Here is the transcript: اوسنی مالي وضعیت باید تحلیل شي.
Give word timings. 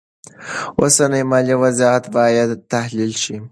اوسنی 0.79 1.21
مالي 1.29 1.55
وضعیت 1.63 2.05
باید 2.15 2.49
تحلیل 2.73 3.13
شي. 3.23 3.35